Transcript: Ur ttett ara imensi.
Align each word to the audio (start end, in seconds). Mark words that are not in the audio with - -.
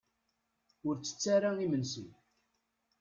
Ur 0.87 0.95
ttett 0.97 1.23
ara 1.35 1.49
imensi. 1.65 2.07